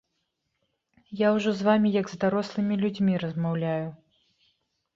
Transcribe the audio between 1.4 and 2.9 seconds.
з вамі як з дарослымі